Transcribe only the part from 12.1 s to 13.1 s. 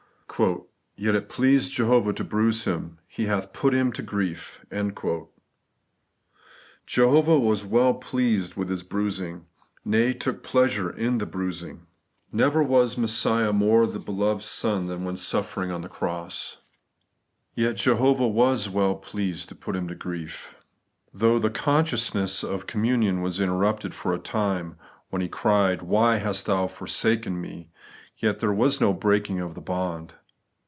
Never was